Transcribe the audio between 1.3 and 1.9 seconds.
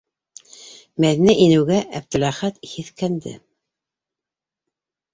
инеүгә